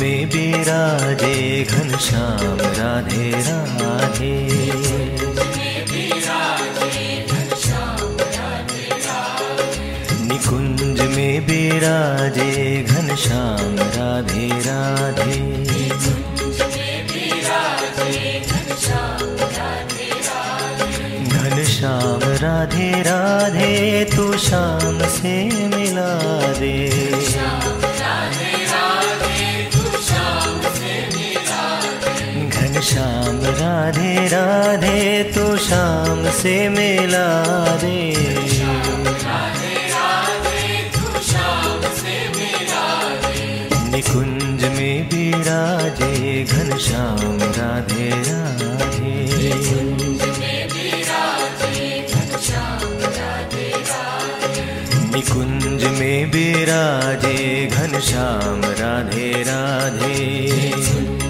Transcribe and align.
में 0.00 0.28
बेराधे 0.28 1.64
घन 1.64 1.96
श्याम, 1.98 2.58
राधे 2.78 3.30
राधे। 3.30 4.32
निकुंज 10.22 11.00
में 11.00 11.46
बेराधे 11.46 12.82
घन 12.82 13.16
श्याम, 13.16 13.76
राधे 13.96 14.48
राधे। 14.48 15.40
घन 21.28 21.64
श्याम, 21.64 22.20
राधे 22.44 22.90
राधे, 23.02 24.04
तू 24.16 24.38
श्याम 24.38 24.98
से 25.08 25.44
मिला 25.76 26.10
दे। 26.52 27.85
घनश्याम 32.96 33.40
राधे 33.60 34.12
राधे, 34.28 35.00
तू 35.34 35.56
शाम 35.64 36.22
से 36.32 36.54
मिला 36.68 37.28
रे 37.82 38.00
निकुंज 43.92 44.64
में 44.76 45.08
बिराजे 45.08 46.44
घनश्याम 46.44 47.38
राधे 47.58 48.08
राधे। 48.28 49.14
निकुंज 55.12 55.84
में 55.98 56.30
बिराजे 56.30 57.44
घनश्याम 57.66 58.60
राधे 58.80 59.30
राधे। 59.42 61.25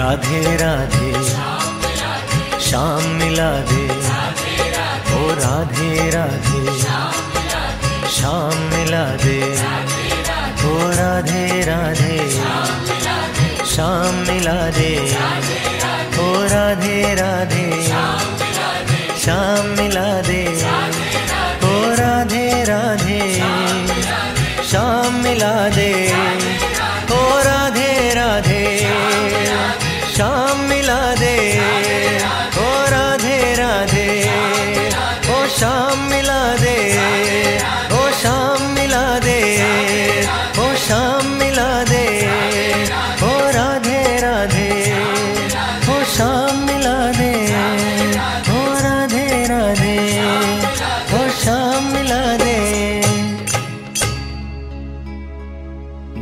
राधे 0.00 0.56
राधे। 0.56 1.12
शाम 2.60 3.02
मिला 3.02 3.50
दे। 3.60 3.84
ओ 5.14 5.28
राधे 5.32 6.10
राधे। 6.10 6.62
श्याम 8.10 8.56
मिला 8.56 9.04
दे। 9.16 9.38
ओ 10.64 10.74
राधे 10.90 11.46
राधे। 11.62 12.16
श्याम 13.66 14.14
मिला 14.14 14.60
दे। 14.70 14.94
ओ 16.18 16.28
राधे 16.44 17.14
राधे। 17.14 17.59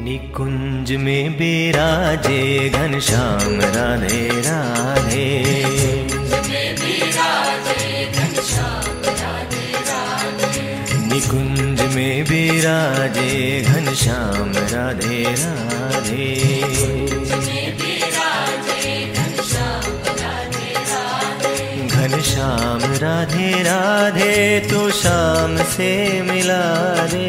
निकुंज 0.08 0.92
में 0.92 1.32
बिराजे 1.32 2.68
घनश्याम 2.68 3.60
राधे 3.74 4.28
राधे। 4.46 5.26
निकुंज 11.08 11.80
में 11.94 12.24
बिराजे 12.24 13.34
घनश्याम 13.62 14.52
राधे 14.72 15.22
राधे। 15.42 16.26
घनश्याम 21.88 22.80
राधे 23.04 23.50
राधे 23.62 24.60
तो 24.70 24.90
शाम 24.90 25.56
से 25.56 25.90
मिला 26.22 26.64
दे 27.06 27.28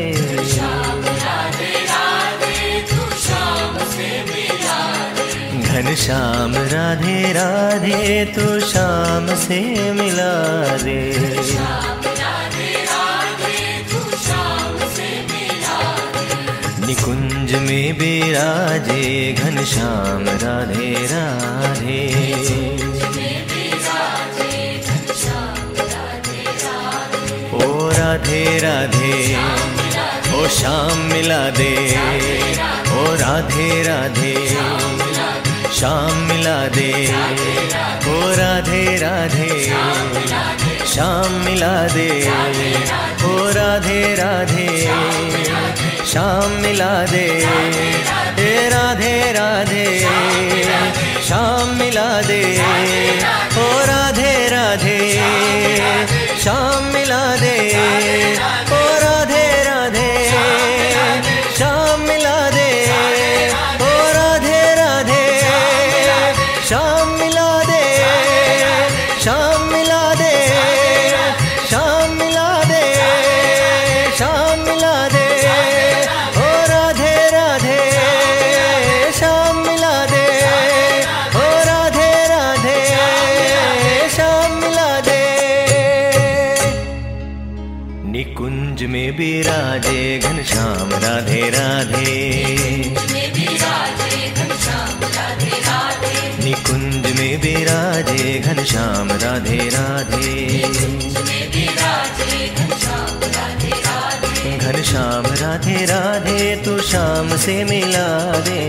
घनश्याम 5.69 6.53
राधे 6.71 7.33
राधे 7.33 8.25
तो 8.25 8.59
शाम 8.59 9.27
से 9.35 9.59
मिला 9.93 10.33
दे। 10.77 10.99
निकुंज 16.87 17.53
में 17.55 17.97
बिराजे 17.97 19.03
घनश्याम 19.33 20.23
राधे 20.43 20.91
राधे। 21.11 22.01
ओ 27.53 27.89
राधे 27.89 28.43
राधे, 28.59 29.13
ओ 30.33 30.47
श्याम 30.47 30.97
मिला 31.13 31.43
दे। 31.49 31.73
ओ 32.91 33.05
राधे 33.15 33.69
राधे। 33.83 34.98
श्याम 35.79 36.17
मिला 36.17 36.67
दे। 36.67 37.07
ओ 38.07 38.31
राधे 38.31 38.97
राधे। 38.97 39.73
श्याम 40.87 41.31
मिला 41.31 41.87
दे। 41.87 42.31
ओ 43.23 43.49
राधे 43.49 44.15
राधे। 44.15 44.91
श्याम 46.05 46.51
मिला 46.51 47.05
दे। 47.05 47.45
हे 48.39 48.69
राधे 48.69 49.31
राधे। 49.31 50.07
शाम 51.29 51.69
मिला 51.69 52.21
दे। 52.21 53.38
निकुंज 88.79 88.91
में 88.91 89.17
बिराजे 89.17 90.19
घनश्याम 90.19 90.91
राधे 90.91 91.49
राधे। 91.49 92.15
निकुंज 96.43 97.19
में 97.19 97.37
भी 97.37 97.37
बिराजे 97.37 98.39
घनश्याम 98.39 99.11
राधे 99.11 99.69
राधे। 99.69 100.59
घनश्याम 104.57 105.25
राधे 105.25 105.85
राधे, 105.85 106.55
तू 106.55 106.81
शाम 106.81 107.37
से 107.37 107.63
मिला 107.63 108.07
दे। 108.39 108.61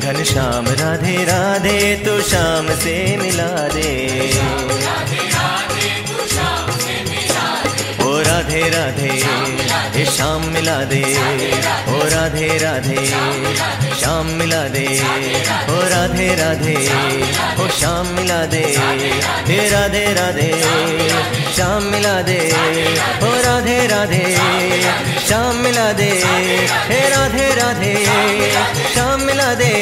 घनश्याम 0.00 0.68
राधे 0.68 1.24
राधे, 1.24 1.96
तू 1.96 2.20
शाम 2.22 2.68
से 2.68 3.16
मिला 3.16 3.68
दे। 3.68 3.98
राधे 8.38 8.60
राधे 8.70 9.12
हे 9.94 10.04
श्याम 10.06 10.42
मिला 10.44 10.76
दे। 10.84 11.00
ओ 11.88 11.96
राधे 12.04 12.58
राधे 12.58 13.06
श्याम 14.00 14.26
मिला 14.26 14.60
दे। 14.68 14.84
ओ 15.68 15.78
राधे 15.92 16.28
राधे, 16.34 16.74
ओ 17.62 17.66
श्याम 17.78 18.06
मिला 18.06 18.44
दे। 18.44 18.62
हे 19.48 19.68
राधे 19.68 20.04
राधे 20.14 20.50
श्याम 21.54 21.82
मिला 21.82 22.20
दे। 22.22 22.38
ओ 23.22 23.32
राधे 23.46 23.86
राधे 23.86 24.22
श्याम 25.26 25.56
मिला 25.56 25.92
दे। 25.92 26.10
हे 26.90 27.00
राधे 27.08 27.48
राधे 27.54 27.94
श्याम 28.94 29.20
मिला 29.20 29.54
दे। 29.54 29.72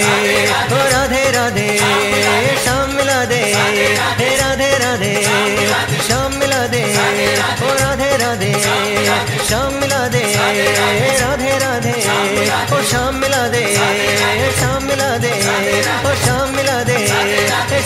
ओ 0.72 0.80
राधे 0.94 1.30
राधे, 1.30 1.68
शाम 2.64 2.90
मिला 2.90 3.24
दे। 3.24 3.42
हे 4.18 4.36
राधे 4.36 4.78
राधे 4.78 5.55
शाम 6.06 6.32
मिला 6.32 6.62
दे। 6.66 6.82
ओ 7.62 7.68
राधे 7.80 8.10
राधे, 8.16 8.52
शाम 9.48 9.72
मिला 9.74 10.02
दे। 10.08 10.22
राधे 11.20 11.52
राधे, 11.58 11.94
ओ 12.74 12.82
शाम 12.82 13.14
मिला 13.14 13.42
दे। 13.48 13.62
शाम 14.60 14.82
मिला 14.84 15.10
दे, 15.18 15.32
ओ 16.04 16.14
शाम 16.24 16.48
मिला 16.56 16.82
दे। 16.84 16.98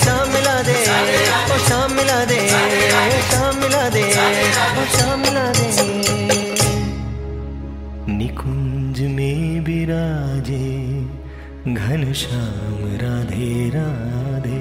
शाम 0.05 0.29
मिला 0.31 0.57
दे, 0.63 0.77
ओ 1.53 1.59
शाम 1.69 1.93
मिला 1.93 2.19
दे। 2.25 2.39
शाम 3.31 3.57
मिला 3.57 3.89
दे, 3.89 4.03
ओ 4.03 4.85
शाम 4.99 5.19
मिला 5.21 5.47
दे। 5.51 5.69
निकुंज 8.13 9.01
में 9.17 9.61
विराजे, 9.61 10.69
घन 11.75 12.13
श्याम, 12.13 12.79
राधे 13.03 13.51
राधे। 13.75 14.60